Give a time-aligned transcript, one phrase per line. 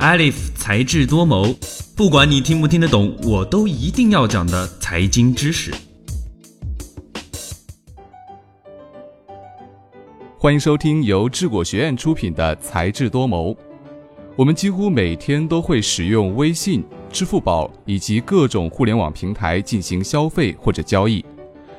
[0.00, 1.54] Alif 才智多谋，
[1.94, 5.70] 不管你听不听得懂，我都一定要讲的财经知识。
[10.38, 13.50] 欢迎收听由智果学院出品的《才智多谋》。
[14.36, 16.82] 我们几乎每天都会使用微信、
[17.12, 21.22] 支付宝以及各种互联网平台进行消费或者交易，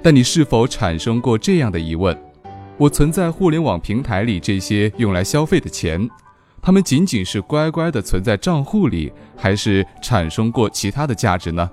[0.00, 2.16] 但你是否产生过这样的疑问：
[2.78, 6.08] 我存在互联网平台里这些用来消费的钱？
[6.64, 11.70] 他们仅仅是乖乖的存在账户里，还是产生过其他的价值呢？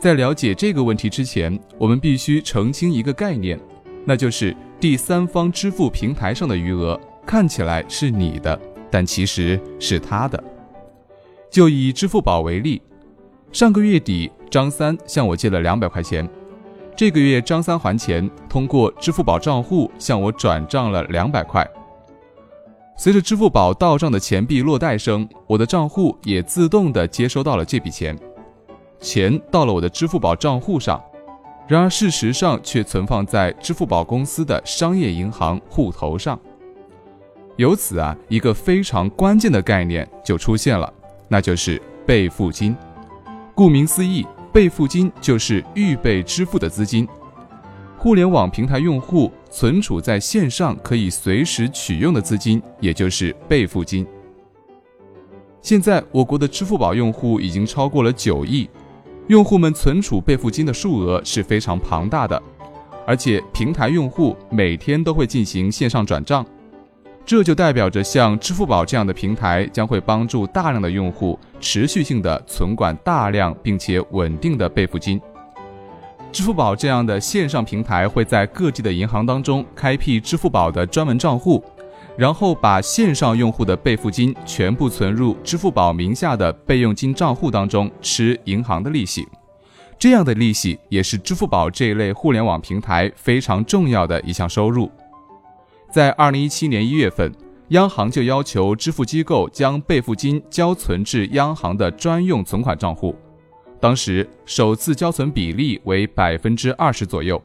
[0.00, 3.60] 在了解这个问题之前，我们必须澄清一个概念，
[4.06, 8.58] 那就是第三方支付平台上的余额看起来是你的，
[8.90, 10.42] 但其实是他的。
[11.50, 12.80] 就以支付宝为例，
[13.52, 16.26] 上个月底张三向我借了两百块钱，
[16.96, 21.68] 这个月张三还钱，通过支付宝账户向我转账了两百块。
[22.96, 28.16] 随着支付宝到账的钱币落袋声，我的账户也自动的接收到了这笔钱，
[29.00, 31.02] 钱到了我的支付宝账户上，
[31.66, 36.38] 然而事实上却存放在支付宝公司的商业银行户头上。
[37.56, 40.92] 由此啊，一个非常关键的概念就出现了，
[41.28, 42.76] 那就是备付金。
[43.56, 47.06] 顾名思义，备付金就是预备支付的资金。
[47.98, 54.04] 互联网平台用户存储在线上可以随时取用的资金，也就是备付金。
[55.62, 58.68] 现在，我国的支付宝用户已经超过了九亿，
[59.28, 62.42] 用户们存储备付金的数额是非常庞大的，
[63.06, 66.44] 而且平台用户每天都会进行线上转账，
[67.24, 75.20] 这就代表着像支付宝这样的平台将会帮助大量的用户持续性的存管大量并且稳定的备付金。
[76.34, 81.62] 支付宝这样的线上平台会在各地的银行当中开辟支付宝的专门账户，
[82.16, 89.28] 然后把线上用户的备付金全部存入支付宝名下的备用金账户当中，吃银行的利息。
[89.96, 94.90] 这样的利息也是支付宝这一类互联网平台非常重要的一项收入。
[95.92, 97.32] 在二零一七年一月份，
[97.68, 103.14] 央行就要求支付机构将备付金交存至央行的专用存款账户。
[103.84, 107.38] 当时首次交存比例为百分之二十左右，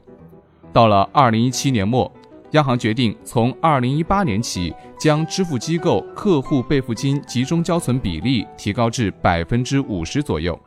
[0.72, 2.10] 到了二零一七年末，
[2.52, 10.58] 央行决定从二零一八年起将支付机构客户备付金集中交存比例提高至百分之五十左右。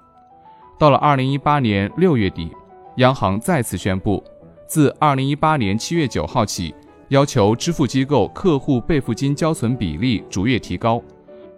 [0.78, 2.51] 到了二零一八年六月底，
[2.97, 4.23] 央行再次宣布，
[4.67, 6.72] 自二零一八年七月九号起，
[7.07, 11.01] 要求支付机构客户备付金交存比例逐月提高。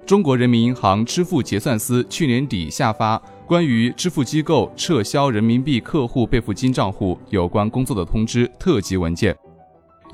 [0.06, 3.20] 中国人民银行支付结算司去年底下发。
[3.48, 9.36] 关于支付机构撤销人民币客户备付金账户有关工作的通知特级文件，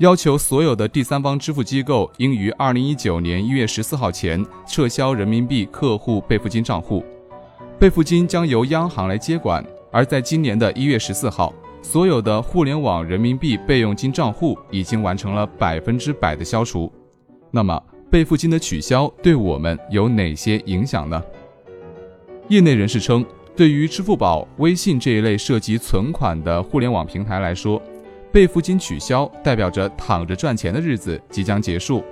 [0.00, 7.02] 要求所有的第三方支付机构应于二零一九年一月十四号前撤销人民币客户备付金账户，
[7.78, 9.64] 备付金将由央行来接管。
[9.90, 16.92] 而在今年的一月十四号，所有的互联网人民币备用金账户已经完成了百分之百的消除。
[17.50, 21.22] 那么，备付金的取消对我们有哪些影响呢？
[22.48, 23.24] 业内人士称，
[23.56, 27.80] 对于支付宝、微信这一类涉及存款的互联网平台来说，
[28.30, 32.02] 备付金取消代表着躺着赚钱的日子即将结束；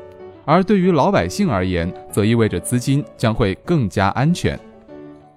[0.47, 4.59] 而对于老百姓而言，则意味着资金将会更加安全。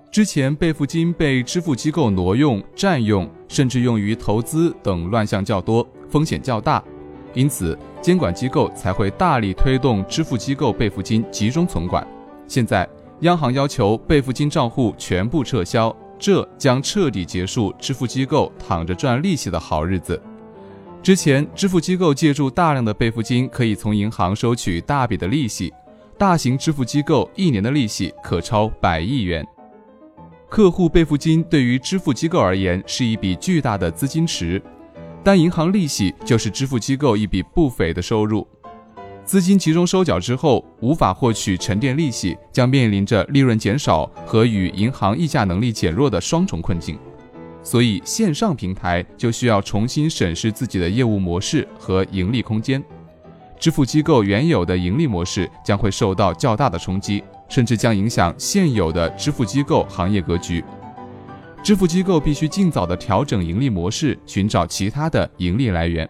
[0.09, 6.81] 之前备付金被支付机构挪用、占用，甚至用于投资等乱象较多，风险较大，
[7.33, 12.05] 因此监管机构才会大力推动支付机构备付金集中存管。
[12.47, 12.87] 现在。
[13.19, 20.21] 央行要求备付金账户全部撤销，这将彻底结束支付机构躺着赚利息的好日子。
[21.01, 25.71] 之前，支付机构借助大量的备付金，可以从银行收取大笔的利息，
[26.17, 29.45] 大型支付机构一年的利息可超百亿元。
[30.49, 34.61] 客户备付金对于支付机构而言是一笔巨大的资金池，
[35.23, 38.45] 但银行利息就是支付机构一笔不菲的收入。
[39.23, 46.99] 资金集中收缴之后，无法获取沉淀利息，将面临着利润减少和与银行议价能力减弱的双重困境。
[47.63, 52.83] 所以，线上平台就需要重新审视自己的业务模式和盈利空间。
[53.57, 60.61] 支付机构原有的盈利模式将会受到较大的冲击，甚至将影响现有的支付机构行业格局。
[61.63, 66.07] 支付机构必须尽早的调整盈利模式，寻找其他的盈利来源。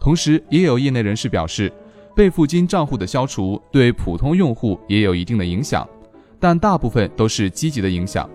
[0.00, 1.72] 同时，也有业内人士表示。
[2.14, 5.88] 备付金账户的消除对普通用户也有一定的影响，
[6.38, 8.28] 但大部分都是积极的影响。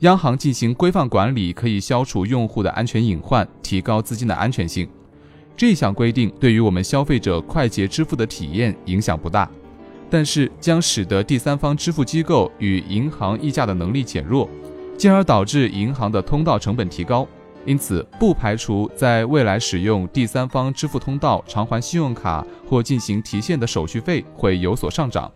[0.00, 4.86] 央行进行规范管理，可以消除用户的安全隐患，提高资金的安全性。
[5.56, 9.50] 这项规定对于我们消费者快捷支付的体验影响不大，
[10.10, 14.46] 但是将使得第三方支付机构与银行议价的能力减弱，
[14.98, 17.26] 进而导致银行的通道成本提高。
[17.64, 25.30] 因此，不排除在未来使用第三方支付通道偿还信用卡或进行提现的手续费会有所上涨。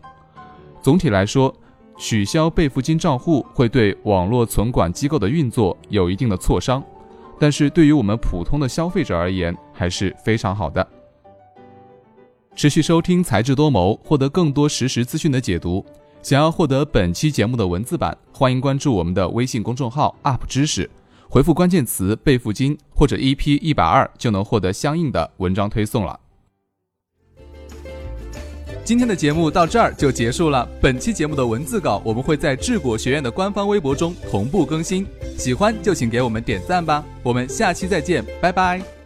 [0.80, 1.54] 总体来说，
[1.98, 6.82] 取消备付金账户会对网络存管机构的运作有一定的挫伤，
[7.38, 10.86] 但是对于我们普通的消费者而言还是非常好的。
[12.54, 15.84] 持续收听才智多谋，获得更多实时资讯的解读。
[16.22, 20.88] 想要获得本期节目的文字版，欢迎关注我们的微信公众号 “UP 知识”，
[21.28, 26.19] 回复关键词“备付金”或者 “EP 一百二”就能获得相应的文章推送了。
[28.84, 30.69] 今天的节目到这儿就结束了。
[30.80, 35.04] 本期节目的文字稿我们会在智果学院的官方微博中同步更新，
[35.36, 37.04] 喜欢就请给我们点赞吧。
[37.22, 39.01] 我们下期再见，拜拜。